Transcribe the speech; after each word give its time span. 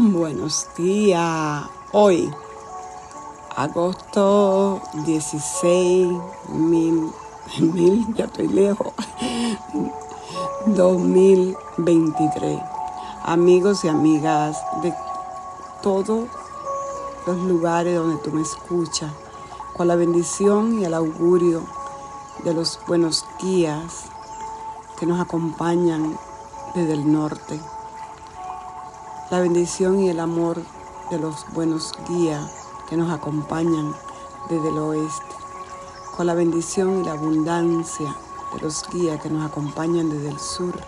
Buenos 0.00 0.68
días. 0.76 1.64
Hoy, 1.90 2.32
agosto 3.56 4.80
16, 5.04 6.08
mil, 6.50 7.10
mil, 7.58 8.06
ya 8.14 8.26
estoy 8.26 8.46
lejos, 8.46 8.92
2023. 10.66 12.60
Amigos 13.24 13.84
y 13.84 13.88
amigas 13.88 14.56
de 14.82 14.94
todos 15.82 16.28
los 17.26 17.36
lugares 17.38 17.96
donde 17.96 18.22
tú 18.22 18.30
me 18.30 18.42
escuchas, 18.42 19.10
con 19.76 19.88
la 19.88 19.96
bendición 19.96 20.78
y 20.78 20.84
el 20.84 20.94
augurio 20.94 21.64
de 22.44 22.54
los 22.54 22.78
buenos 22.86 23.26
guías 23.42 24.04
que 24.96 25.06
nos 25.06 25.20
acompañan 25.20 26.16
desde 26.76 26.92
el 26.92 27.12
norte 27.12 27.58
la 29.30 29.40
bendición 29.40 30.00
y 30.00 30.08
el 30.08 30.20
amor 30.20 30.62
de 31.10 31.18
los 31.18 31.44
buenos 31.52 31.92
guías 32.08 32.50
que 32.88 32.96
nos 32.96 33.12
acompañan 33.12 33.94
desde 34.48 34.68
el 34.68 34.78
oeste, 34.78 35.34
con 36.16 36.26
la 36.26 36.32
bendición 36.32 37.00
y 37.00 37.04
la 37.04 37.12
abundancia 37.12 38.16
de 38.54 38.60
los 38.62 38.88
guías 38.90 39.20
que 39.20 39.28
nos 39.28 39.44
acompañan 39.44 40.08
desde 40.08 40.30
el 40.30 40.38
sur, 40.38 40.80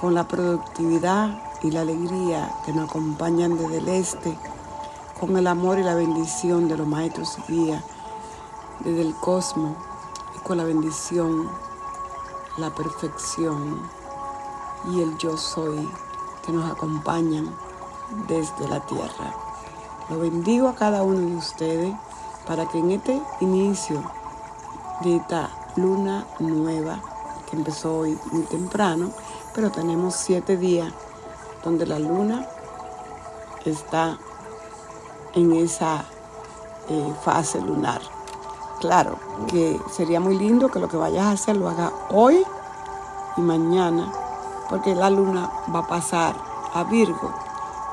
con 0.00 0.14
la 0.14 0.26
productividad 0.26 1.40
y 1.62 1.70
la 1.70 1.82
alegría 1.82 2.52
que 2.66 2.72
nos 2.72 2.90
acompañan 2.90 3.56
desde 3.56 3.78
el 3.78 3.88
este, 3.88 4.36
con 5.20 5.36
el 5.36 5.46
amor 5.46 5.78
y 5.78 5.84
la 5.84 5.94
bendición 5.94 6.66
de 6.66 6.76
los 6.76 6.88
maestros 6.88 7.38
guías 7.46 7.84
desde 8.80 9.02
el 9.02 9.14
cosmos 9.14 9.76
y 10.36 10.40
con 10.40 10.56
la 10.56 10.64
bendición, 10.64 11.48
la 12.56 12.74
perfección 12.74 13.80
y 14.90 15.02
el 15.02 15.16
yo 15.18 15.36
soy 15.36 15.88
que 16.48 16.54
nos 16.54 16.70
acompañan 16.70 17.54
desde 18.26 18.66
la 18.68 18.80
tierra. 18.80 19.34
Lo 20.08 20.18
bendigo 20.18 20.68
a 20.68 20.74
cada 20.74 21.02
uno 21.02 21.20
de 21.20 21.36
ustedes 21.36 21.94
para 22.46 22.66
que 22.66 22.78
en 22.78 22.92
este 22.92 23.20
inicio 23.40 24.02
de 25.02 25.16
esta 25.16 25.50
luna 25.76 26.26
nueva, 26.38 27.00
que 27.50 27.56
empezó 27.56 27.98
hoy 27.98 28.18
muy 28.32 28.44
temprano, 28.44 29.10
pero 29.54 29.70
tenemos 29.70 30.14
siete 30.14 30.56
días 30.56 30.90
donde 31.62 31.84
la 31.84 31.98
luna 31.98 32.48
está 33.66 34.16
en 35.34 35.52
esa 35.52 36.06
eh, 36.88 37.14
fase 37.22 37.60
lunar. 37.60 38.00
Claro 38.80 39.18
que 39.48 39.78
sería 39.92 40.18
muy 40.18 40.38
lindo 40.38 40.70
que 40.70 40.78
lo 40.78 40.88
que 40.88 40.96
vayas 40.96 41.26
a 41.26 41.32
hacer 41.32 41.58
lo 41.58 41.68
haga 41.68 41.92
hoy 42.08 42.42
y 43.36 43.40
mañana 43.42 44.10
porque 44.68 44.94
la 44.94 45.10
luna 45.10 45.50
va 45.74 45.80
a 45.80 45.86
pasar 45.86 46.36
a 46.74 46.84
Virgo 46.84 47.32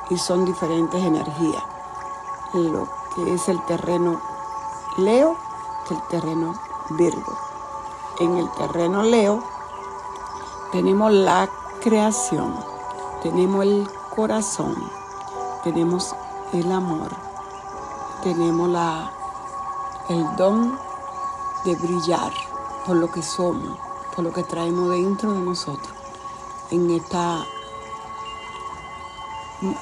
y 0.09 0.17
son 0.17 0.45
diferentes 0.45 1.01
energías. 1.03 1.63
Lo 2.53 2.87
que 3.13 3.33
es 3.33 3.47
el 3.49 3.63
terreno 3.65 4.21
Leo 4.97 5.37
que 5.87 5.93
el 5.93 6.01
terreno 6.07 6.53
Virgo. 6.91 7.37
En 8.19 8.37
el 8.37 8.49
terreno 8.51 9.03
Leo 9.03 9.43
tenemos 10.71 11.11
la 11.11 11.49
creación, 11.81 12.55
tenemos 13.21 13.63
el 13.63 13.89
corazón, 14.15 14.75
tenemos 15.63 16.15
el 16.53 16.71
amor, 16.71 17.09
tenemos 18.23 18.69
la, 18.69 19.11
el 20.09 20.35
don 20.35 20.77
de 21.65 21.75
brillar 21.75 22.31
por 22.85 22.97
lo 22.97 23.11
que 23.11 23.21
somos, 23.21 23.77
por 24.15 24.23
lo 24.23 24.31
que 24.31 24.43
traemos 24.43 24.89
dentro 24.89 25.33
de 25.33 25.39
nosotros 25.39 25.94
en 26.71 26.91
esta, 26.91 27.45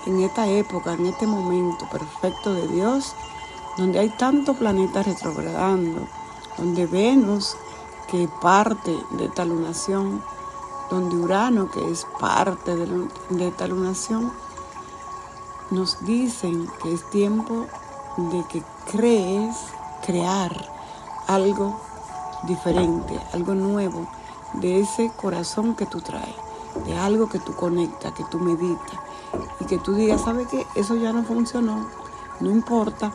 en 0.06 0.22
esta 0.22 0.48
época, 0.48 0.94
en 0.94 1.06
este 1.08 1.28
momento 1.28 1.88
perfecto 1.90 2.54
de 2.54 2.68
Dios, 2.68 3.16
donde 3.78 4.00
hay 4.00 4.10
tantos 4.10 4.58
planetas 4.58 5.06
retrogradando, 5.06 6.08
donde 6.58 6.86
Venus, 6.86 7.56
que 8.08 8.24
es 8.24 8.30
parte 8.42 8.96
de 9.12 9.26
esta 9.26 9.46
lunación, 9.46 10.24
donde 10.90 11.16
Urano, 11.16 11.72
que 11.72 11.90
es 11.90 12.06
parte 12.20 12.76
de, 12.76 13.08
de 13.30 13.48
esta 13.48 13.68
lunación, 13.68 14.32
nos 15.72 16.04
dicen 16.06 16.70
que 16.82 16.94
es 16.94 17.10
tiempo 17.10 17.66
de 18.18 18.44
que 18.50 18.62
crees, 18.92 19.56
crear 20.06 20.52
algo 21.28 21.80
diferente, 22.44 23.20
algo 23.32 23.56
nuevo 23.56 24.06
de 24.54 24.82
ese 24.82 25.12
corazón 25.20 25.76
que 25.76 25.86
tú 25.86 26.02
traes 26.02 26.53
de 26.86 26.98
algo 26.98 27.30
que 27.30 27.40
tú 27.40 27.56
conectas, 27.56 28.14
que 28.14 28.24
tú 28.26 28.40
meditas 28.40 29.00
y 29.60 29.66
que 29.66 29.78
tú 29.78 29.94
digas, 29.94 30.22
¿sabes 30.22 30.48
qué? 30.48 30.66
Eso 30.76 30.96
ya 30.96 31.14
no 31.14 31.24
funcionó, 31.24 31.88
no 32.40 32.50
importa, 32.50 33.14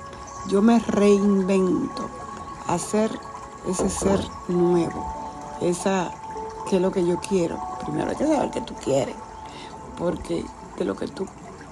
yo 0.48 0.62
me 0.62 0.78
reinvento, 0.78 2.08
hacer 2.66 3.10
ese 3.66 3.90
ser 3.90 4.20
nuevo, 4.48 5.04
esa 5.60 6.12
que 6.68 6.76
es 6.76 6.82
lo 6.82 6.90
que 6.90 7.04
yo 7.04 7.18
quiero. 7.20 7.58
Primero 7.84 8.10
hay 8.10 8.16
que 8.16 8.26
saber 8.26 8.50
qué 8.50 8.60
tú 8.60 8.74
quieres, 8.74 9.16
porque 9.96 10.44
de 10.76 10.84
lo 10.84 10.96
que 10.96 11.08
tú 11.08 11.26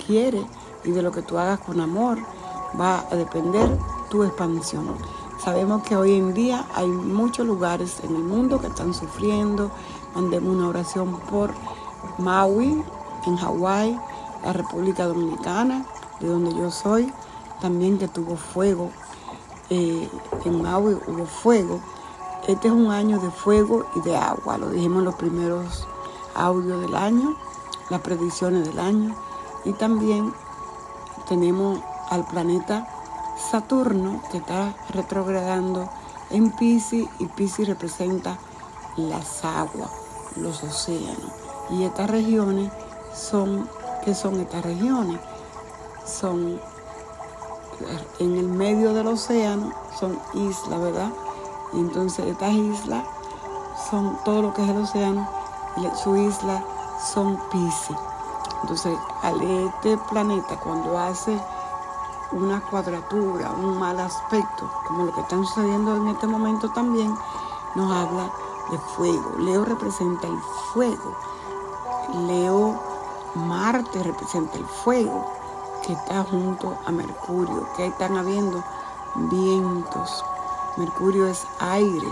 quieres 0.07 0.45
y 0.85 0.91
de 0.91 1.03
lo 1.03 1.13
que 1.13 1.23
tú 1.23 1.39
hagas 1.39 1.61
con 1.61 1.81
amor 1.81 2.19
va 2.79 3.07
a 3.11 3.17
depender 3.17 3.79
tu 4.11 4.25
expansión. 4.25 4.97
Sabemos 5.43 5.83
que 5.83 5.97
hoy 5.97 6.15
en 6.15 6.35
día 6.35 6.67
hay 6.75 6.89
muchos 6.89 7.47
lugares 7.47 8.01
en 8.03 8.17
el 8.17 8.23
mundo 8.23 8.61
que 8.61 8.69
están 8.69 8.95
sufriendo. 8.95 9.71
Mandemos 10.17 10.57
una 10.57 10.69
oración 10.69 11.21
por 11.31 11.53
Maui, 12.17 12.83
en 13.27 13.37
Hawái, 13.37 14.01
la 14.43 14.55
República 14.55 15.05
Dominicana, 15.05 15.85
de 16.21 16.29
donde 16.29 16.55
yo 16.55 16.71
soy, 16.71 17.13
también 17.61 17.99
que 17.99 18.09
tuvo 18.09 18.37
fuego. 18.37 18.91
Eh, 19.69 20.09
en 20.47 20.63
Maui 20.63 20.97
hubo 21.07 21.27
fuego. 21.27 21.81
Este 22.49 22.69
es 22.69 22.73
un 22.73 22.91
año 22.91 23.19
de 23.19 23.31
fuego 23.31 23.85
y 23.95 24.01
de 24.01 24.17
agua, 24.17 24.57
lo 24.57 24.71
dijimos 24.71 25.01
en 25.01 25.05
los 25.05 25.17
primeros 25.17 25.87
audios 26.35 26.81
del 26.81 26.97
año, 26.97 27.37
las 27.91 28.01
predicciones 28.01 28.67
del 28.67 28.79
año. 28.79 29.15
Y 29.67 29.75
también 29.75 30.33
tenemos 31.29 31.79
al 32.09 32.27
planeta 32.27 32.89
Saturno 33.51 34.23
que 34.33 34.39
está 34.39 34.75
retrogradando 34.95 35.91
en 36.31 36.53
Pisces 36.53 37.07
y 37.19 37.27
Pisces 37.27 37.69
representa 37.69 38.39
las 38.97 39.45
aguas, 39.45 39.91
los 40.37 40.63
océanos. 40.63 41.33
Y 41.71 41.85
estas 41.85 42.11
regiones 42.11 42.71
son, 43.15 43.69
¿qué 44.05 44.15
son 44.15 44.41
estas 44.41 44.65
regiones? 44.65 45.21
Son 46.05 46.61
en 48.19 48.37
el 48.37 48.49
medio 48.49 48.95
del 48.95 49.09
océano, 49.09 49.73
son 49.99 50.19
islas, 50.35 50.81
¿verdad? 50.81 51.11
Entonces 51.75 52.27
estas 52.27 52.53
islas 52.53 53.05
son 53.91 54.19
todo 54.25 54.43
lo 54.43 54.55
que 54.55 54.63
es 54.63 54.69
el 54.69 54.79
océano, 54.79 55.29
y 55.77 55.97
su 56.03 56.17
isla 56.17 56.65
son 57.13 57.39
Pisces. 57.51 57.97
Entonces, 58.63 58.97
al 59.23 59.41
este 59.43 59.99
planeta, 60.11 60.59
cuando 60.59 60.99
hace 60.99 61.39
una 62.33 62.61
cuadratura, 62.61 63.53
un 63.53 63.79
mal 63.79 64.01
aspecto, 64.01 64.71
como 64.87 65.05
lo 65.05 65.15
que 65.15 65.21
está 65.21 65.37
sucediendo 65.37 65.97
en 65.97 66.09
este 66.09 66.27
momento 66.27 66.71
también, 66.71 67.15
nos 67.75 67.93
habla 67.93 68.31
de 68.71 68.79
fuego. 68.79 69.35
Leo 69.39 69.65
representa 69.65 70.27
el 70.27 70.39
fuego. 70.73 71.17
Leo 72.27 72.81
Marte 73.35 74.03
representa 74.03 74.57
el 74.57 74.65
fuego 74.65 75.31
que 75.87 75.93
está 75.93 76.25
junto 76.25 76.77
a 76.87 76.91
Mercurio, 76.91 77.69
que 77.77 77.87
están 77.87 78.17
habiendo 78.17 78.63
vientos. 79.15 80.25
Mercurio 80.77 81.27
es 81.27 81.47
aire, 81.61 82.09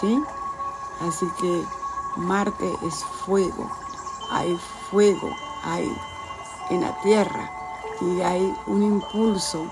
¿sí? 0.00 0.22
Así 1.06 1.26
que 1.40 1.64
Marte 2.16 2.72
es 2.82 3.04
fuego. 3.04 3.68
Hay 4.30 4.58
fuego, 4.90 5.30
hay 5.64 5.94
en 6.70 6.80
la 6.80 6.98
Tierra 7.02 7.50
y 8.00 8.20
hay 8.20 8.56
un 8.66 8.82
impulso 8.82 9.66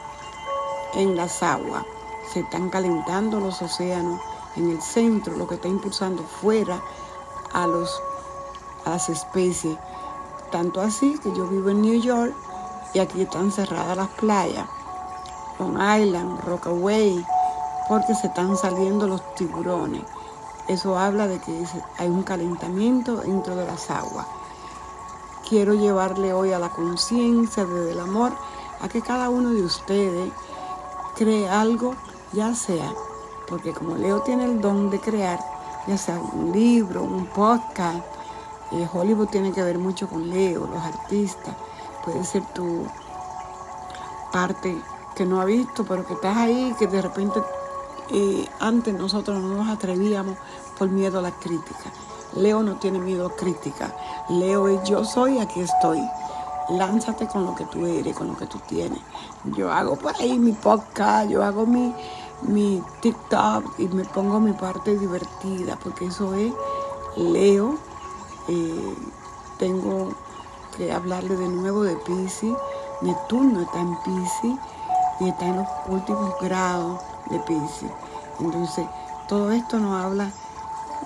en 0.94 1.16
las 1.16 1.42
aguas. 1.42 1.84
Se 2.32 2.40
están 2.40 2.70
calentando 2.70 3.40
los 3.40 3.62
océanos 3.62 4.20
en 4.56 4.70
el 4.70 4.82
centro, 4.82 5.36
lo 5.36 5.46
que 5.46 5.56
está 5.56 5.68
impulsando 5.68 6.22
fuera 6.22 6.80
a, 7.52 7.66
los, 7.66 8.00
a 8.84 8.90
las 8.90 9.08
especies. 9.08 9.76
Tanto 10.50 10.80
así 10.80 11.18
que 11.22 11.32
yo 11.34 11.46
vivo 11.46 11.70
en 11.70 11.82
New 11.82 12.00
York 12.00 12.34
y 12.94 12.98
aquí 12.98 13.22
están 13.22 13.50
cerradas 13.50 13.96
las 13.96 14.08
playas, 14.10 14.66
Long 15.58 15.76
Island, 15.76 16.40
Rockaway, 16.44 17.24
porque 17.88 18.14
se 18.14 18.26
están 18.26 18.56
saliendo 18.56 19.06
los 19.06 19.34
tiburones. 19.34 20.02
Eso 20.68 20.98
habla 20.98 21.26
de 21.26 21.40
que 21.40 21.64
hay 21.98 22.08
un 22.08 22.22
calentamiento 22.22 23.16
dentro 23.16 23.56
de 23.56 23.66
las 23.66 23.90
aguas 23.90 24.26
quiero 25.52 25.74
llevarle 25.74 26.32
hoy 26.32 26.50
a 26.52 26.58
la 26.58 26.70
conciencia 26.70 27.66
desde 27.66 27.92
el 27.92 28.00
amor 28.00 28.32
a 28.80 28.88
que 28.88 29.02
cada 29.02 29.28
uno 29.28 29.50
de 29.50 29.62
ustedes 29.62 30.32
cree 31.14 31.46
algo, 31.46 31.94
ya 32.32 32.54
sea, 32.54 32.90
porque 33.48 33.72
como 33.72 33.96
Leo 33.96 34.22
tiene 34.22 34.44
el 34.44 34.60
don 34.60 34.90
de 34.90 35.00
crear, 35.00 35.38
ya 35.86 35.96
sea 35.98 36.18
un 36.18 36.52
libro, 36.52 37.02
un 37.02 37.26
podcast, 37.26 38.04
Hollywood 38.92 39.28
tiene 39.28 39.52
que 39.52 39.62
ver 39.62 39.78
mucho 39.78 40.08
con 40.08 40.30
Leo, 40.30 40.66
los 40.66 40.82
artistas, 40.82 41.54
puede 42.04 42.24
ser 42.24 42.42
tu 42.54 42.86
parte 44.32 44.76
que 45.14 45.26
no 45.26 45.40
ha 45.40 45.44
visto, 45.44 45.84
pero 45.84 46.06
que 46.06 46.14
estás 46.14 46.36
ahí, 46.36 46.74
que 46.78 46.86
de 46.86 47.02
repente 47.02 47.40
eh, 48.10 48.46
antes 48.60 48.94
nosotros 48.94 49.40
no 49.40 49.56
nos 49.56 49.68
atrevíamos 49.68 50.36
por 50.78 50.88
miedo 50.88 51.18
a 51.18 51.22
la 51.22 51.30
crítica. 51.32 51.92
Leo 52.34 52.62
no 52.62 52.76
tiene 52.76 52.98
miedo 52.98 53.26
a 53.26 53.36
crítica. 53.36 53.94
Leo 54.30 54.68
es 54.68 54.82
yo 54.84 55.04
soy, 55.04 55.38
aquí 55.38 55.60
estoy. 55.60 56.00
Lánzate 56.70 57.26
con 57.26 57.44
lo 57.44 57.54
que 57.54 57.64
tú 57.66 57.84
eres, 57.84 58.16
con 58.16 58.28
lo 58.28 58.36
que 58.36 58.46
tú 58.46 58.58
tienes. 58.66 59.00
Yo 59.56 59.70
hago 59.70 59.96
por 59.96 60.14
ahí 60.16 60.38
mi 60.38 60.52
podcast, 60.52 61.28
yo 61.28 61.44
hago 61.44 61.66
mi, 61.66 61.94
mi 62.42 62.82
TikTok 63.00 63.78
y 63.78 63.88
me 63.88 64.04
pongo 64.04 64.40
mi 64.40 64.52
parte 64.52 64.98
divertida, 64.98 65.78
porque 65.82 66.06
eso 66.06 66.34
es 66.34 66.52
Leo. 67.16 67.78
Eh, 68.48 68.94
tengo 69.58 70.12
que 70.76 70.92
hablarle 70.92 71.36
de 71.36 71.48
nuevo 71.48 71.82
de 71.82 71.96
Pisces. 71.96 72.54
Neptuno 73.00 73.62
está 73.62 73.80
en 73.80 73.96
Pisces 74.02 74.58
y 75.20 75.28
está 75.28 75.46
en 75.46 75.56
los 75.56 75.68
últimos 75.88 76.34
grados 76.40 77.00
de 77.30 77.38
Pisces. 77.40 77.90
Entonces, 78.40 78.86
todo 79.28 79.52
esto 79.52 79.78
nos 79.78 80.04
habla 80.04 80.30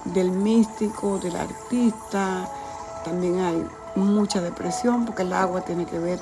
del 0.05 0.31
místico, 0.31 1.19
del 1.19 1.37
artista. 1.37 2.49
También 3.05 3.41
hay 3.41 3.67
mucha 3.97 4.41
depresión 4.41 5.05
porque 5.05 5.23
el 5.23 5.33
agua 5.33 5.63
tiene 5.63 5.87
que 5.87 5.99
ver 5.99 6.21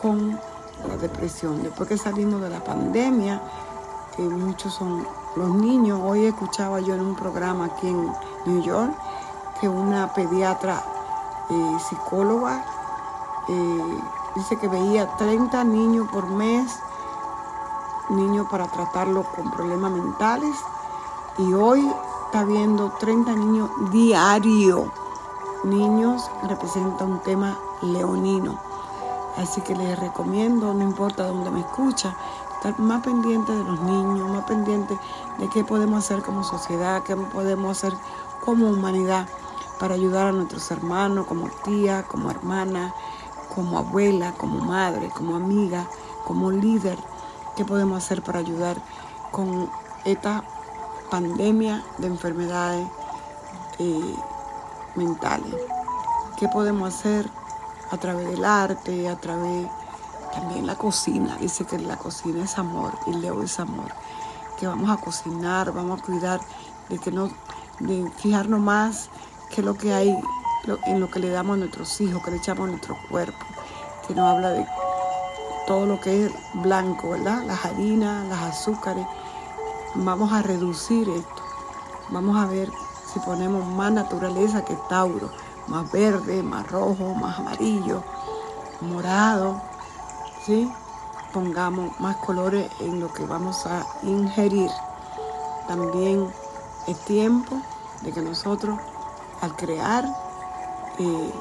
con 0.00 0.38
la 0.88 0.96
depresión. 0.96 1.62
Después 1.62 1.88
que 1.88 1.98
salimos 1.98 2.40
de 2.40 2.50
la 2.50 2.62
pandemia, 2.64 3.40
que 4.16 4.22
muchos 4.22 4.74
son 4.74 5.06
los 5.36 5.48
niños. 5.50 6.00
Hoy 6.02 6.26
escuchaba 6.26 6.80
yo 6.80 6.94
en 6.94 7.00
un 7.00 7.14
programa 7.14 7.66
aquí 7.66 7.88
en 7.88 8.12
New 8.46 8.62
York 8.62 8.92
que 9.60 9.68
una 9.68 10.12
pediatra 10.14 10.82
eh, 11.50 11.76
psicóloga 11.88 12.64
eh, 13.48 14.00
dice 14.36 14.56
que 14.58 14.68
veía 14.68 15.16
30 15.16 15.64
niños 15.64 16.08
por 16.10 16.26
mes, 16.26 16.80
niños 18.08 18.46
para 18.50 18.66
tratarlos 18.66 19.26
con 19.28 19.50
problemas 19.50 19.92
mentales, 19.92 20.56
y 21.38 21.52
hoy 21.52 21.90
está 22.26 22.44
viendo 22.44 22.90
30 22.98 23.32
niños 23.32 23.70
diario. 23.90 24.92
Niños 25.64 26.30
representa 26.48 27.04
un 27.04 27.18
tema 27.20 27.58
leonino. 27.82 28.58
Así 29.36 29.60
que 29.60 29.74
les 29.74 29.98
recomiendo, 29.98 30.72
no 30.74 30.82
importa 30.82 31.26
dónde 31.26 31.50
me 31.50 31.60
escucha, 31.60 32.16
estar 32.60 32.78
más 32.78 33.02
pendiente 33.02 33.52
de 33.52 33.64
los 33.64 33.80
niños, 33.80 34.28
más 34.28 34.44
pendiente 34.44 34.98
de 35.38 35.48
qué 35.48 35.64
podemos 35.64 36.04
hacer 36.04 36.22
como 36.22 36.44
sociedad, 36.44 37.02
qué 37.02 37.16
podemos 37.16 37.78
hacer 37.78 37.94
como 38.44 38.68
humanidad 38.68 39.26
para 39.78 39.94
ayudar 39.94 40.26
a 40.26 40.32
nuestros 40.32 40.70
hermanos, 40.70 41.26
como 41.26 41.48
tía, 41.64 42.02
como 42.02 42.30
hermana, 42.30 42.94
como 43.54 43.78
abuela, 43.78 44.34
como 44.36 44.62
madre, 44.62 45.10
como 45.16 45.36
amiga, 45.36 45.86
como 46.26 46.50
líder, 46.50 46.98
qué 47.56 47.64
podemos 47.64 48.04
hacer 48.04 48.22
para 48.22 48.40
ayudar 48.40 48.76
con 49.30 49.70
esta 50.04 50.44
pandemia 51.10 51.82
de 51.96 52.08
enfermedades 52.08 52.86
eh, 53.78 54.14
mentales. 54.96 55.54
¿Qué 56.38 56.46
podemos 56.48 56.94
hacer 56.94 57.30
a 57.90 57.96
través 57.96 58.28
del 58.28 58.44
arte, 58.44 59.08
a 59.08 59.16
través 59.16 59.66
también 60.32 60.66
la 60.66 60.76
cocina? 60.76 61.36
Dice 61.40 61.64
que 61.64 61.78
la 61.78 61.96
cocina 61.96 62.44
es 62.44 62.58
amor 62.58 62.92
y 63.06 63.14
Leo 63.14 63.42
es 63.42 63.60
amor. 63.60 63.92
Que 64.58 64.66
vamos 64.66 64.90
a 64.90 64.96
cocinar, 64.96 65.72
vamos 65.72 66.00
a 66.00 66.04
cuidar 66.04 66.40
de 66.88 66.98
que 66.98 67.10
no, 67.10 67.30
de 67.78 68.10
fijarnos 68.18 68.60
más 68.60 69.08
que 69.50 69.62
lo 69.62 69.74
que 69.74 69.92
hay 69.92 70.16
en 70.86 71.00
lo 71.00 71.10
que 71.10 71.20
le 71.20 71.30
damos 71.30 71.54
a 71.54 71.58
nuestros 71.58 72.00
hijos, 72.00 72.22
que 72.22 72.30
le 72.30 72.36
echamos 72.36 72.68
a 72.68 72.70
nuestro 72.70 72.96
cuerpo, 73.08 73.44
que 74.06 74.14
nos 74.14 74.26
habla 74.26 74.50
de 74.50 74.66
todo 75.66 75.86
lo 75.86 76.00
que 76.00 76.26
es 76.26 76.32
blanco, 76.54 77.10
¿verdad? 77.10 77.42
Las 77.44 77.64
harinas, 77.64 78.28
las 78.28 78.42
azúcares, 78.42 79.06
Vamos 79.96 80.32
a 80.32 80.40
reducir 80.40 81.08
esto. 81.08 81.42
Vamos 82.10 82.36
a 82.36 82.46
ver 82.46 82.70
si 83.12 83.18
ponemos 83.18 83.66
más 83.66 83.90
naturaleza 83.90 84.64
que 84.64 84.76
Tauro, 84.88 85.30
más 85.66 85.90
verde, 85.90 86.44
más 86.44 86.70
rojo, 86.70 87.12
más 87.14 87.40
amarillo, 87.40 88.04
morado, 88.80 89.60
¿sí? 90.44 90.70
Pongamos 91.32 91.98
más 92.00 92.16
colores 92.16 92.70
en 92.80 93.00
lo 93.00 93.12
que 93.12 93.24
vamos 93.24 93.66
a 93.66 93.86
ingerir. 94.02 94.70
También 95.68 96.28
es 96.86 96.98
tiempo 97.04 97.60
de 98.02 98.12
que 98.12 98.22
nosotros, 98.22 98.78
al 99.40 99.54
crear, 99.56 100.04
eh, 100.98 101.32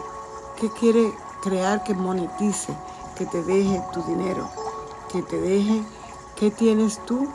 ¿qué 0.60 0.70
quiere 0.72 1.14
crear 1.42 1.84
que 1.84 1.94
monetice, 1.94 2.76
que 3.16 3.26
te 3.26 3.44
deje 3.44 3.82
tu 3.94 4.04
dinero, 4.04 4.50
que 5.12 5.22
te 5.24 5.40
deje, 5.40 5.84
¿qué 6.36 6.52
tienes 6.52 7.04
tú 7.06 7.28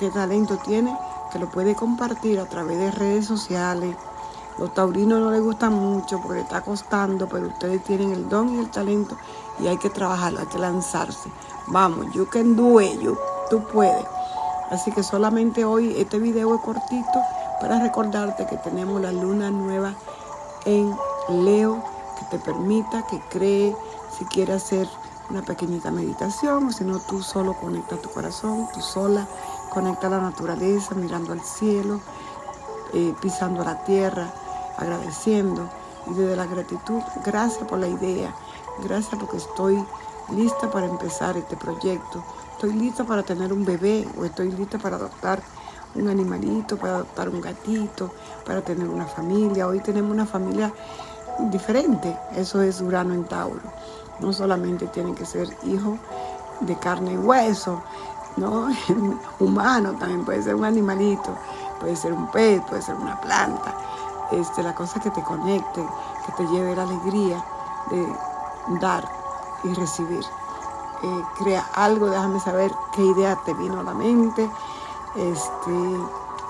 qué 0.00 0.10
talento 0.10 0.56
tiene, 0.56 0.96
que 1.30 1.38
lo 1.38 1.50
puede 1.50 1.74
compartir 1.74 2.40
a 2.40 2.46
través 2.46 2.78
de 2.78 2.90
redes 2.90 3.26
sociales. 3.26 3.94
Los 4.58 4.72
taurinos 4.72 5.20
no 5.20 5.30
les 5.30 5.42
gustan 5.42 5.74
mucho 5.74 6.20
porque 6.22 6.40
está 6.40 6.62
costando, 6.62 7.28
pero 7.28 7.48
ustedes 7.48 7.84
tienen 7.84 8.10
el 8.10 8.26
don 8.26 8.54
y 8.54 8.58
el 8.60 8.70
talento 8.70 9.18
y 9.62 9.68
hay 9.68 9.78
que 9.78 9.90
trabajarlo, 9.90 10.40
hay 10.40 10.46
que 10.46 10.58
lanzarse. 10.58 11.30
Vamos, 11.68 12.06
you 12.12 12.26
can 12.26 12.56
do 12.56 12.80
it, 12.80 13.00
tú 13.48 13.62
puedes. 13.72 14.04
Así 14.70 14.92
que 14.92 15.02
solamente 15.02 15.64
hoy 15.64 15.94
este 15.98 16.18
video 16.18 16.54
es 16.54 16.60
cortito 16.60 17.20
para 17.60 17.80
recordarte 17.80 18.46
que 18.46 18.56
tenemos 18.56 19.00
la 19.00 19.12
luna 19.12 19.50
nueva 19.50 19.94
en 20.64 20.94
Leo 21.28 21.82
que 22.18 22.36
te 22.36 22.44
permita 22.44 23.06
que 23.06 23.20
cree 23.30 23.74
si 24.16 24.24
quieres 24.26 24.62
hacer 24.62 24.88
una 25.30 25.42
pequeñita 25.42 25.90
meditación 25.90 26.66
o 26.66 26.72
si 26.72 26.84
no 26.84 26.98
tú 26.98 27.22
solo 27.22 27.54
conecta 27.54 27.96
tu 27.96 28.10
corazón, 28.10 28.68
tú 28.74 28.80
sola 28.80 29.26
conecta 29.70 30.08
la 30.08 30.18
naturaleza, 30.18 30.94
mirando 30.94 31.32
al 31.32 31.40
cielo, 31.40 32.00
eh, 32.92 33.14
pisando 33.20 33.64
la 33.64 33.84
tierra, 33.84 34.32
agradeciendo. 34.76 35.68
Y 36.06 36.14
desde 36.14 36.34
la 36.34 36.46
gratitud, 36.46 37.00
gracias 37.24 37.66
por 37.68 37.78
la 37.78 37.86
idea, 37.86 38.34
gracias 38.82 39.18
porque 39.18 39.36
estoy 39.36 39.84
lista 40.34 40.70
para 40.70 40.86
empezar 40.86 41.36
este 41.36 41.56
proyecto, 41.56 42.22
estoy 42.52 42.72
lista 42.72 43.04
para 43.04 43.22
tener 43.22 43.52
un 43.52 43.64
bebé 43.64 44.06
o 44.18 44.24
estoy 44.24 44.50
lista 44.52 44.78
para 44.78 44.96
adoptar 44.96 45.42
un 45.94 46.08
animalito, 46.08 46.76
para 46.76 46.96
adoptar 46.96 47.28
un 47.28 47.40
gatito, 47.40 48.12
para 48.46 48.62
tener 48.62 48.88
una 48.88 49.06
familia. 49.06 49.66
Hoy 49.66 49.80
tenemos 49.80 50.12
una 50.12 50.26
familia 50.26 50.72
diferente, 51.50 52.16
eso 52.36 52.62
es 52.62 52.80
Urano 52.80 53.14
en 53.14 53.24
Tauro. 53.24 53.60
No 54.20 54.32
solamente 54.32 54.86
tienen 54.88 55.14
que 55.14 55.24
ser 55.24 55.48
hijos 55.64 55.98
de 56.60 56.76
carne 56.76 57.14
y 57.14 57.16
hueso, 57.16 57.82
¿no? 58.36 58.68
Humano 59.40 59.92
también, 59.98 60.24
puede 60.24 60.42
ser 60.42 60.54
un 60.54 60.64
animalito, 60.64 61.34
puede 61.80 61.96
ser 61.96 62.12
un 62.12 62.30
pez, 62.30 62.62
puede 62.68 62.82
ser 62.82 62.94
una 62.96 63.20
planta. 63.20 63.74
Este, 64.30 64.62
la 64.62 64.74
cosa 64.74 65.00
que 65.00 65.10
te 65.10 65.22
conecte, 65.22 65.84
que 66.26 66.32
te 66.32 66.46
lleve 66.52 66.76
la 66.76 66.82
alegría 66.82 67.44
de 67.90 68.06
dar 68.80 69.08
y 69.64 69.74
recibir. 69.74 70.24
Eh, 71.02 71.22
crea 71.38 71.66
algo, 71.74 72.10
déjame 72.10 72.38
saber 72.40 72.70
qué 72.92 73.02
idea 73.02 73.36
te 73.44 73.52
vino 73.54 73.80
a 73.80 73.82
la 73.82 73.94
mente. 73.94 74.48
Este, 75.16 75.72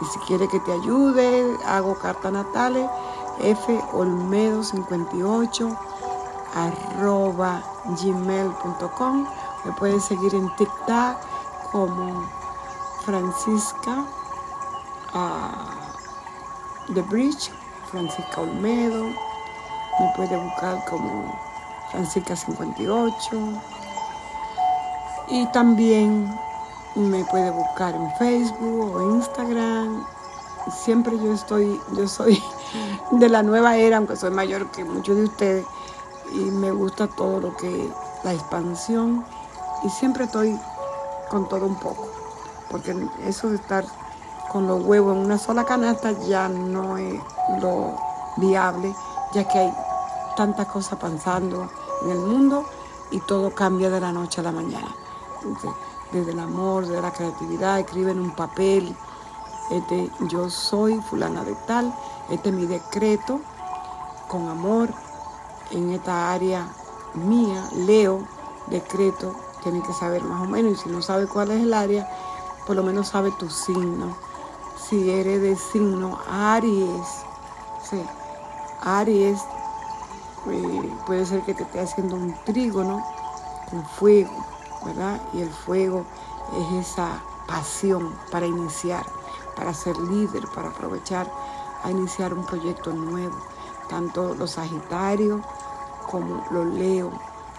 y 0.00 0.04
si 0.12 0.18
quiere 0.20 0.48
que 0.48 0.60
te 0.60 0.72
ayude, 0.72 1.58
hago 1.66 1.98
carta 1.98 2.30
natales, 2.30 2.88
folmedo58 3.38 5.76
arroba 6.54 7.62
gmail.com. 7.84 9.26
Me 9.64 9.72
puedes 9.72 10.04
seguir 10.04 10.34
en 10.34 10.54
TikTok 10.56 11.16
como 11.70 12.28
Francisca 13.04 14.04
uh, 15.14 16.92
The 16.92 17.02
Bridge, 17.02 17.52
Francisca 17.90 18.40
Olmedo, 18.40 19.04
me 19.04 20.12
puede 20.16 20.36
buscar 20.36 20.84
como 20.88 21.38
Francisca 21.90 22.36
58 22.36 23.36
y 25.28 25.46
también 25.46 26.32
me 26.94 27.24
puede 27.24 27.50
buscar 27.50 27.94
en 27.94 28.10
Facebook 28.16 28.96
o 28.96 29.14
Instagram. 29.14 30.04
Siempre 30.84 31.16
yo 31.18 31.32
estoy, 31.32 31.80
yo 31.96 32.06
soy 32.08 32.42
de 33.12 33.28
la 33.28 33.42
nueva 33.42 33.76
era, 33.76 33.96
aunque 33.96 34.16
soy 34.16 34.30
mayor 34.30 34.70
que 34.70 34.84
muchos 34.84 35.16
de 35.16 35.24
ustedes, 35.24 35.66
y 36.32 36.38
me 36.38 36.70
gusta 36.70 37.08
todo 37.08 37.40
lo 37.40 37.56
que 37.56 37.90
la 38.22 38.32
expansión 38.32 39.24
y 39.82 39.90
siempre 39.90 40.24
estoy 40.24 40.56
con 41.28 41.48
todo 41.48 41.66
un 41.66 41.76
poco, 41.76 42.08
porque 42.70 42.94
eso 43.24 43.48
de 43.48 43.56
estar 43.56 43.84
con 44.50 44.66
los 44.66 44.84
huevos 44.84 45.16
en 45.16 45.24
una 45.24 45.38
sola 45.38 45.64
canasta 45.64 46.12
ya 46.12 46.48
no 46.48 46.98
es 46.98 47.20
lo 47.60 47.96
viable, 48.36 48.94
ya 49.32 49.46
que 49.48 49.58
hay 49.58 49.74
tantas 50.36 50.66
cosas 50.66 50.98
pasando 50.98 51.68
en 52.02 52.10
el 52.10 52.18
mundo 52.18 52.64
y 53.10 53.20
todo 53.20 53.54
cambia 53.54 53.90
de 53.90 54.00
la 54.00 54.12
noche 54.12 54.40
a 54.40 54.44
la 54.44 54.52
mañana. 54.52 54.94
desde 56.12 56.32
el 56.32 56.40
amor, 56.40 56.86
de 56.86 57.00
la 57.00 57.12
creatividad, 57.12 57.78
escriben 57.78 58.18
un 58.18 58.32
papel, 58.32 58.96
este, 59.70 60.10
yo 60.28 60.50
soy 60.50 61.00
fulana 61.02 61.44
de 61.44 61.54
tal, 61.66 61.94
este 62.30 62.48
es 62.48 62.54
mi 62.54 62.66
decreto 62.66 63.40
con 64.26 64.48
amor 64.48 64.88
en 65.70 65.90
esta 65.90 66.32
área 66.32 66.68
mía, 67.14 67.68
Leo, 67.74 68.26
decreto, 68.66 69.34
tiene 69.62 69.82
que 69.82 69.92
saber 69.92 70.22
más 70.22 70.42
o 70.42 70.46
menos. 70.46 70.72
Y 70.72 70.76
si 70.76 70.88
no 70.88 71.02
sabe 71.02 71.26
cuál 71.26 71.50
es 71.50 71.62
el 71.62 71.74
área, 71.74 72.08
por 72.66 72.76
lo 72.76 72.82
menos 72.82 73.08
sabe 73.08 73.30
tu 73.32 73.48
signo. 73.50 74.16
Si 74.88 75.10
eres 75.10 75.42
de 75.42 75.56
signo 75.56 76.18
Aries, 76.28 77.06
sí, 77.88 78.02
Aries, 78.82 79.40
eh, 80.48 80.92
puede 81.06 81.26
ser 81.26 81.42
que 81.42 81.54
te 81.54 81.62
esté 81.64 81.80
haciendo 81.80 82.16
un 82.16 82.34
trígono 82.44 83.04
con 83.70 83.84
fuego, 83.84 84.44
¿verdad? 84.84 85.20
Y 85.32 85.42
el 85.42 85.50
fuego 85.50 86.04
es 86.58 86.88
esa 86.88 87.20
pasión 87.46 88.14
para 88.30 88.46
iniciar, 88.46 89.04
para 89.56 89.74
ser 89.74 89.96
líder, 89.98 90.44
para 90.54 90.68
aprovechar 90.68 91.30
a 91.82 91.90
iniciar 91.90 92.34
un 92.34 92.44
proyecto 92.44 92.92
nuevo. 92.92 93.36
Tanto 93.88 94.34
los 94.34 94.52
Sagitarios 94.52 95.40
como 96.10 96.44
los 96.50 96.66
Leo, 96.66 97.10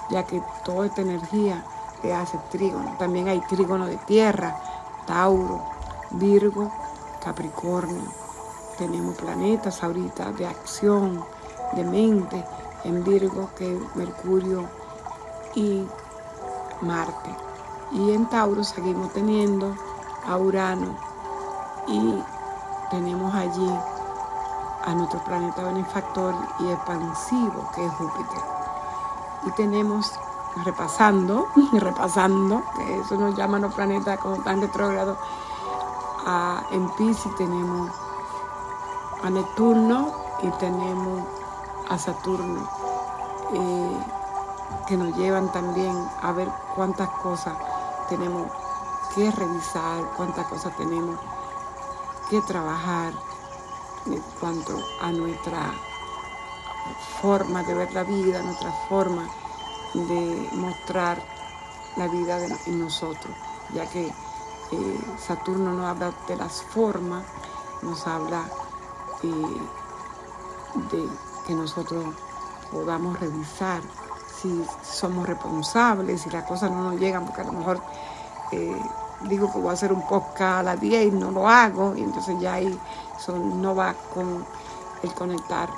ya 0.09 0.25
que 0.25 0.41
toda 0.63 0.85
esta 0.87 1.01
energía 1.01 1.63
te 2.01 2.13
hace 2.13 2.37
trígono. 2.49 2.95
También 2.97 3.27
hay 3.27 3.41
trígono 3.41 3.85
de 3.85 3.97
tierra, 3.97 4.57
Tauro, 5.05 5.61
Virgo, 6.11 6.71
Capricornio. 7.23 8.03
Tenemos 8.77 9.15
planetas 9.15 9.83
ahorita 9.83 10.31
de 10.31 10.47
acción, 10.47 11.23
de 11.73 11.83
mente, 11.83 12.43
en 12.83 13.03
Virgo 13.03 13.49
que 13.57 13.79
Mercurio 13.95 14.67
y 15.55 15.85
Marte. 16.81 17.35
Y 17.91 18.11
en 18.11 18.27
Tauro 18.29 18.63
seguimos 18.63 19.11
teniendo 19.13 19.75
a 20.25 20.37
Urano 20.37 20.95
y 21.87 22.23
tenemos 22.89 23.33
allí 23.33 23.69
a 24.83 24.93
nuestro 24.95 25.23
planeta 25.23 25.63
benefactor 25.63 26.33
y 26.59 26.69
expansivo 26.69 27.69
que 27.75 27.85
es 27.85 27.91
Júpiter. 27.93 28.41
Y 29.45 29.51
tenemos, 29.51 30.11
repasando, 30.63 31.47
repasando, 31.73 32.63
que 32.75 32.99
eso 32.99 33.15
nos 33.15 33.35
llaman 33.35 33.63
los 33.63 33.73
planetas 33.73 34.19
como 34.19 34.41
tan 34.43 34.61
retrógrados, 34.61 35.17
en 36.71 36.89
Pisces 36.91 37.35
tenemos 37.35 37.89
a 39.23 39.29
Neptuno 39.29 40.11
y 40.43 40.49
tenemos 40.51 41.23
a 41.91 41.97
Saturno, 41.97 42.69
eh, 43.53 43.99
que 44.87 44.95
nos 44.95 45.15
llevan 45.17 45.51
también 45.51 45.93
a 46.21 46.31
ver 46.31 46.47
cuántas 46.73 47.09
cosas 47.09 47.53
tenemos 48.07 48.47
que 49.13 49.29
revisar, 49.29 50.05
cuántas 50.15 50.47
cosas 50.47 50.75
tenemos 50.77 51.19
que 52.29 52.39
trabajar 52.43 53.11
en 54.05 54.21
cuanto 54.39 54.79
a 55.01 55.11
nuestra 55.11 55.73
forma 57.21 57.61
de 57.63 57.73
ver 57.73 57.91
la 57.91 58.03
vida, 58.03 58.41
nuestra 58.41 58.71
forma 58.87 59.27
de 59.93 60.49
mostrar 60.53 61.21
la 61.97 62.07
vida 62.07 62.39
en 62.67 62.79
nosotros, 62.79 63.35
ya 63.73 63.85
que 63.89 64.07
eh, 64.07 65.01
Saturno 65.19 65.73
nos 65.73 65.87
habla 65.87 66.13
de 66.25 66.37
las 66.37 66.63
formas, 66.63 67.25
nos 67.81 68.07
habla 68.07 68.45
eh, 69.23 69.61
de 70.89 71.30
que 71.45 71.53
nosotros 71.53 72.05
podamos 72.71 73.19
revisar 73.19 73.81
si 74.41 74.65
somos 74.83 75.27
responsables, 75.27 76.21
si 76.21 76.29
las 76.29 76.45
cosas 76.45 76.71
no 76.71 76.91
nos 76.91 76.99
llegan, 76.99 77.25
porque 77.25 77.41
a 77.41 77.45
lo 77.45 77.51
mejor 77.51 77.81
eh, 78.51 78.81
digo 79.23 79.51
que 79.51 79.59
voy 79.59 79.69
a 79.69 79.73
hacer 79.73 79.93
un 79.93 80.05
podcast 80.07 80.59
a 80.59 80.63
las 80.63 80.79
10 80.79 81.07
y 81.07 81.11
no 81.11 81.31
lo 81.31 81.47
hago, 81.47 81.95
y 81.95 82.01
entonces 82.01 82.39
ya 82.39 82.53
ahí 82.53 82.79
no 83.27 83.75
va 83.75 83.93
con 84.13 84.45
el 85.03 85.13
conectar. 85.13 85.69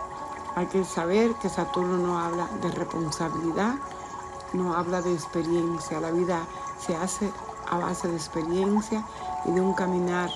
Hay 0.55 0.67
que 0.67 0.84
saber 0.86 1.34
que 1.41 1.50
Saturno 1.50 1.98
no 1.98 2.20
habla 2.20 2.48
de 2.62 2.70
responsabilidad, 2.72 3.74
no 4.53 4.75
habla 4.75 5.01
de 5.01 5.13
experiencia. 5.13 6.00
La 6.00 6.12
vida 6.12 6.46
se 6.79 6.96
hace 6.96 7.32
a 7.70 7.77
base 7.79 8.08
de 8.08 8.15
experiencia 8.15 9.03
y 9.46 9.51
de 9.51 9.62
un 9.62 9.74
caminar 9.74 10.29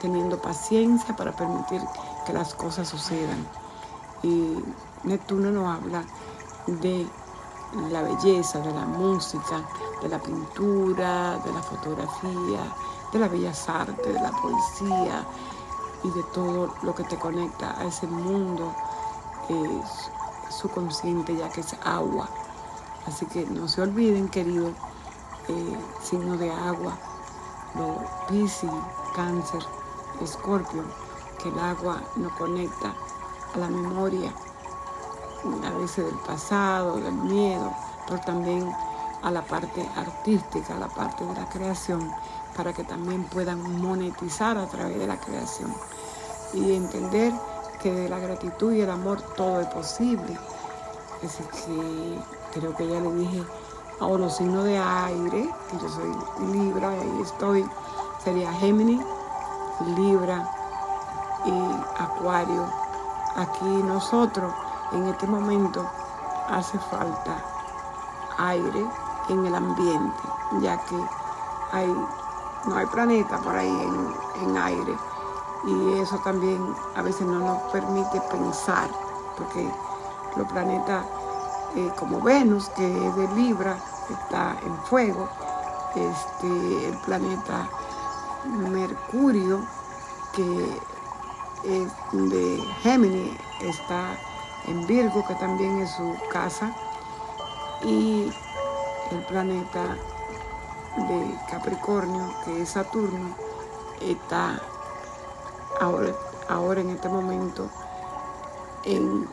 teniendo 0.00 0.40
paciencia 0.40 1.14
para 1.14 1.32
permitir 1.32 1.80
que 2.26 2.32
las 2.32 2.54
cosas 2.54 2.88
sucedan. 2.88 3.46
Y 4.22 4.56
Neptuno 5.04 5.50
no 5.50 5.70
habla 5.70 6.04
de 6.66 7.06
la 7.90 8.02
belleza, 8.02 8.58
de 8.60 8.72
la 8.72 8.84
música, 8.84 9.62
de 10.02 10.08
la 10.08 10.18
pintura, 10.18 11.38
de 11.38 11.52
la 11.52 11.62
fotografía, 11.62 12.60
de 13.12 13.18
las 13.18 13.30
bellas 13.30 13.68
artes, 13.68 14.06
de 14.06 14.20
la 14.20 14.32
poesía 14.32 15.24
y 16.02 16.10
de 16.10 16.22
todo 16.34 16.74
lo 16.82 16.94
que 16.94 17.04
te 17.04 17.16
conecta 17.16 17.78
a 17.78 17.84
ese 17.84 18.06
mundo 18.06 18.74
subconsciente 20.50 21.36
ya 21.36 21.48
que 21.48 21.60
es 21.60 21.74
agua. 21.84 22.28
Así 23.06 23.26
que 23.26 23.46
no 23.46 23.66
se 23.68 23.82
olviden, 23.82 24.28
querido 24.28 24.68
eh, 25.48 25.78
signo 26.02 26.36
de 26.36 26.50
agua, 26.50 26.96
los 27.74 27.96
Piscis, 28.28 28.70
Cáncer, 29.14 29.62
Escorpio, 30.20 30.84
que 31.42 31.48
el 31.48 31.58
agua 31.58 32.02
nos 32.16 32.32
conecta 32.32 32.94
a 33.54 33.58
la 33.58 33.68
memoria, 33.68 34.32
a 35.64 35.78
veces 35.78 36.04
del 36.06 36.18
pasado, 36.26 36.96
del 36.96 37.14
miedo, 37.14 37.72
pero 38.06 38.20
también 38.20 38.70
a 39.22 39.30
la 39.30 39.42
parte 39.42 39.86
artística, 39.96 40.74
a 40.74 40.78
la 40.78 40.88
parte 40.88 41.24
de 41.24 41.34
la 41.34 41.48
creación, 41.48 42.10
para 42.56 42.72
que 42.72 42.84
también 42.84 43.24
puedan 43.24 43.80
monetizar 43.80 44.56
a 44.58 44.66
través 44.66 44.98
de 44.98 45.06
la 45.06 45.18
creación 45.18 45.74
y 46.52 46.74
entender 46.74 47.32
que 47.82 47.92
de 47.92 48.08
la 48.08 48.18
gratitud 48.18 48.72
y 48.72 48.80
el 48.82 48.90
amor 48.90 49.20
todo 49.36 49.60
es 49.60 49.66
posible. 49.68 50.38
Así 51.24 51.42
que 51.64 52.58
creo 52.58 52.74
que 52.74 52.88
ya 52.88 53.00
le 53.00 53.12
dije 53.12 53.44
a 54.00 54.08
los 54.08 54.36
signos 54.36 54.64
de 54.64 54.78
aire, 54.78 55.50
que 55.70 55.78
yo 55.78 55.88
soy 55.88 56.10
Libra, 56.52 56.94
y 56.96 57.00
ahí 57.00 57.22
estoy, 57.22 57.66
sería 58.24 58.52
Géminis, 58.54 59.00
Libra 59.96 60.50
y 61.44 62.02
Acuario. 62.02 62.89
Aquí 63.36 63.64
nosotros 63.64 64.52
en 64.92 65.06
este 65.06 65.26
momento 65.26 65.88
hace 66.48 66.78
falta 66.78 67.36
aire 68.38 68.84
en 69.28 69.46
el 69.46 69.54
ambiente, 69.54 70.22
ya 70.60 70.76
que 70.84 70.96
hay, 71.72 71.86
no 72.66 72.76
hay 72.76 72.86
planeta 72.86 73.38
por 73.38 73.54
ahí 73.54 73.68
en, 74.42 74.56
aire. 74.56 74.96
Y 75.64 75.98
eso 76.00 76.18
también 76.24 76.74
a 76.96 77.02
veces 77.02 77.26
no 77.26 77.38
nos 77.38 77.58
permite 77.70 78.20
pensar, 78.32 78.90
porque 79.36 79.70
los 80.36 80.48
planetas 80.48 81.04
eh, 81.76 81.92
como 81.98 82.20
Venus, 82.20 82.68
que 82.70 83.06
es 83.06 83.16
de 83.16 83.28
Libra, 83.34 83.76
está 84.08 84.56
en 84.64 84.76
fuego, 84.84 85.28
este, 85.94 86.88
el 86.88 86.96
planeta 86.98 87.68
Mercurio, 88.44 89.60
que 90.32 90.80
es 91.64 91.92
de 92.12 92.62
Géminis, 92.82 93.32
está 93.60 94.16
en 94.66 94.86
Virgo, 94.86 95.24
que 95.26 95.34
también 95.34 95.80
es 95.80 95.90
su 95.90 96.14
casa, 96.30 96.74
y 97.82 98.32
el 99.10 99.18
planeta 99.26 99.96
de 100.96 101.38
Capricornio, 101.50 102.32
que 102.44 102.62
es 102.62 102.70
Saturno, 102.70 103.34
está 104.00 104.60
ahora, 105.80 106.12
ahora 106.48 106.80
en 106.80 106.90
este 106.90 107.08
momento 107.08 107.68
en 108.84 109.28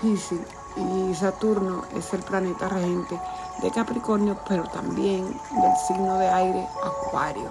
Pisces 0.00 0.40
y 0.76 1.14
Saturno 1.14 1.82
es 1.94 2.12
el 2.14 2.22
planeta 2.22 2.68
regente 2.68 3.20
de 3.62 3.70
Capricornio, 3.70 4.36
pero 4.48 4.64
también 4.64 5.26
del 5.26 5.76
signo 5.86 6.18
de 6.18 6.28
aire 6.28 6.68
Acuario. 6.84 7.48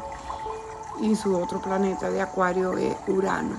Y 1.01 1.15
su 1.15 1.35
otro 1.37 1.59
planeta 1.61 2.09
de 2.09 2.21
Acuario 2.21 2.77
es 2.77 2.95
Urano. 3.07 3.55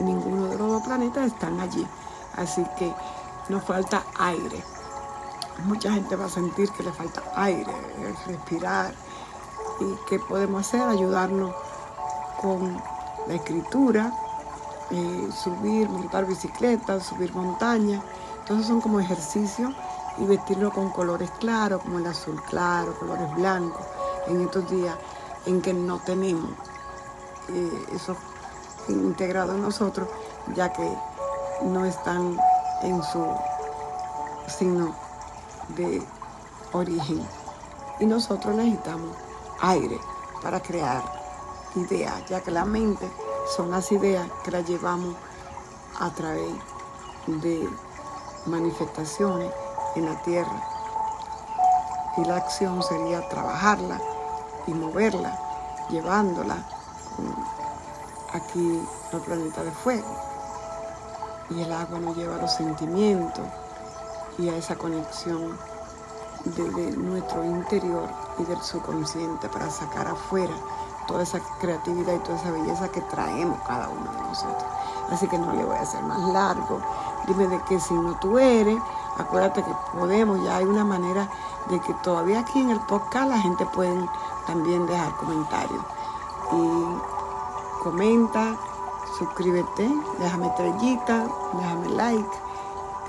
Ninguno 0.00 0.48
de 0.48 0.58
los 0.58 0.68
dos 0.68 0.82
planetas 0.82 1.26
están 1.26 1.60
allí. 1.60 1.86
Así 2.36 2.64
que 2.78 2.92
nos 3.48 3.64
falta 3.64 4.04
aire. 4.18 4.62
Mucha 5.64 5.92
gente 5.92 6.16
va 6.16 6.26
a 6.26 6.30
sentir 6.30 6.70
que 6.70 6.82
le 6.82 6.92
falta 6.92 7.22
aire, 7.36 7.72
respirar. 8.26 8.94
¿Y 9.80 10.08
qué 10.08 10.18
podemos 10.18 10.66
hacer? 10.66 10.82
Ayudarnos 10.82 11.54
con 12.40 12.80
la 13.26 13.34
escritura, 13.34 14.12
eh, 14.90 15.28
subir, 15.32 15.88
montar 15.88 16.26
bicicleta, 16.26 17.00
subir 17.00 17.34
montaña. 17.34 18.02
Entonces 18.40 18.66
son 18.66 18.80
como 18.80 19.00
ejercicios 19.00 19.72
y 20.18 20.24
vestirlo 20.24 20.72
con 20.72 20.90
colores 20.90 21.30
claros, 21.38 21.82
como 21.82 21.98
el 21.98 22.06
azul 22.06 22.40
claro, 22.48 22.98
colores 22.98 23.32
blancos, 23.34 23.86
en 24.26 24.40
estos 24.40 24.70
días 24.70 24.96
en 25.46 25.62
que 25.62 25.72
no 25.72 25.98
tenemos 25.98 26.50
eh, 27.48 27.86
eso 27.94 28.16
integrado 28.92 29.54
en 29.54 29.62
nosotros, 29.62 30.08
ya 30.54 30.72
que 30.72 30.96
no 31.62 31.84
están 31.84 32.38
en 32.82 33.02
su 33.02 33.24
signo 34.46 34.94
de 35.76 36.02
origen. 36.72 37.26
Y 37.98 38.06
nosotros 38.06 38.54
necesitamos 38.54 39.16
aire 39.60 39.98
para 40.42 40.60
crear 40.60 41.02
ideas, 41.76 42.24
ya 42.28 42.40
que 42.40 42.50
la 42.50 42.64
mente 42.64 43.10
son 43.56 43.70
las 43.70 43.90
ideas 43.92 44.26
que 44.44 44.50
las 44.50 44.66
llevamos 44.66 45.14
a 45.98 46.10
través 46.10 46.52
de 47.26 47.68
manifestaciones 48.46 49.52
en 49.96 50.06
la 50.06 50.20
tierra. 50.22 50.66
y 52.16 52.24
la 52.24 52.36
acción 52.36 52.82
sería 52.82 53.26
trabajarla 53.28 54.00
y 54.66 54.74
moverla, 54.74 55.38
llevándola 55.90 56.56
aquí 58.32 58.82
al 59.12 59.20
planeta 59.20 59.62
de 59.62 59.70
fuego. 59.70 60.16
Y 61.50 61.62
el 61.62 61.72
agua 61.72 61.98
nos 61.98 62.16
lleva 62.16 62.36
a 62.36 62.42
los 62.42 62.52
sentimientos 62.54 63.44
y 64.38 64.48
a 64.48 64.56
esa 64.56 64.76
conexión 64.76 65.58
desde 66.44 66.96
nuestro 66.96 67.44
interior 67.44 68.08
y 68.38 68.44
del 68.44 68.60
subconsciente 68.62 69.48
para 69.48 69.68
sacar 69.70 70.06
afuera 70.06 70.54
toda 71.06 71.22
esa 71.22 71.40
creatividad 71.60 72.14
y 72.14 72.18
toda 72.20 72.38
esa 72.38 72.50
belleza 72.52 72.88
que 72.88 73.00
traemos 73.02 73.58
cada 73.66 73.88
uno 73.88 74.12
de 74.12 74.20
nosotros. 74.22 74.64
Así 75.10 75.26
que 75.26 75.38
no 75.38 75.52
le 75.52 75.64
voy 75.64 75.76
a 75.76 75.82
hacer 75.82 76.02
más 76.04 76.20
largo. 76.32 76.80
Dime 77.26 77.48
de 77.48 77.60
qué 77.68 77.80
signo 77.80 78.16
tú 78.20 78.38
eres. 78.38 78.78
Acuérdate 79.18 79.62
que 79.62 79.72
podemos, 79.92 80.42
ya 80.44 80.58
hay 80.58 80.64
una 80.64 80.84
manera 80.84 81.28
de 81.68 81.80
que 81.80 81.92
todavía 81.94 82.40
aquí 82.40 82.60
en 82.60 82.70
el 82.70 82.80
podcast 82.80 83.28
la 83.28 83.38
gente 83.38 83.66
puede 83.66 84.08
también 84.46 84.86
dejar 84.86 85.14
comentarios. 85.16 85.84
Y 86.52 87.19
comenta, 87.80 88.56
suscríbete, 89.18 89.90
déjame 90.18 90.46
estrellita, 90.46 91.26
déjame 91.54 91.88
like 91.90 92.38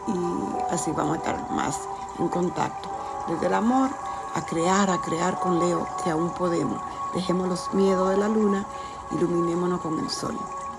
y 0.07 0.73
así 0.73 0.91
vamos 0.91 1.15
a 1.15 1.17
estar 1.17 1.51
más 1.51 1.87
en 2.17 2.27
contacto. 2.29 2.89
Desde 3.27 3.47
el 3.47 3.53
amor 3.53 3.89
a 4.33 4.41
crear, 4.41 4.89
a 4.89 4.99
crear 4.99 5.39
con 5.39 5.59
Leo, 5.59 5.87
que 6.03 6.09
aún 6.09 6.31
podemos. 6.31 6.81
Dejemos 7.13 7.47
los 7.47 7.73
miedos 7.73 8.09
de 8.09 8.17
la 8.17 8.27
luna, 8.27 8.65
iluminémonos 9.11 9.81
con 9.81 9.99
el 9.99 10.09
sol. 10.09 10.37